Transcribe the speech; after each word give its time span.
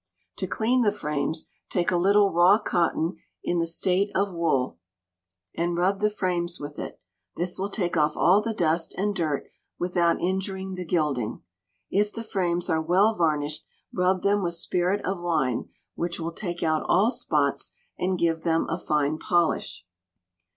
To 0.37 0.47
clean 0.47 0.81
the 0.81 0.91
frames, 0.91 1.45
take 1.69 1.91
a 1.91 1.95
little 1.95 2.33
raw 2.33 2.57
cotton 2.57 3.17
in 3.43 3.59
the 3.59 3.67
state 3.67 4.09
of 4.15 4.33
wool, 4.33 4.79
and 5.53 5.77
rub 5.77 5.99
the 5.99 6.09
frames 6.09 6.59
with 6.59 6.79
it; 6.79 6.99
this 7.35 7.59
will 7.59 7.69
take 7.69 7.95
off 7.95 8.17
all 8.17 8.41
the 8.41 8.55
dust 8.55 8.95
and 8.97 9.15
dirt 9.15 9.45
without 9.77 10.19
injuring 10.19 10.73
the 10.73 10.85
gilding. 10.85 11.43
If 11.91 12.11
the 12.11 12.23
frames 12.23 12.67
are 12.67 12.81
well 12.81 13.13
varnished, 13.13 13.63
rub 13.93 14.23
them 14.23 14.41
with 14.41 14.55
spirit 14.55 15.05
of 15.05 15.21
wine, 15.21 15.69
which 15.93 16.19
will 16.19 16.31
take 16.33 16.63
out 16.63 16.81
all 16.89 17.11
spots, 17.11 17.75
and 17.95 18.17
give 18.17 18.41
them 18.41 18.65
a 18.69 18.79
fine 18.79 19.19
polish. 19.19 19.85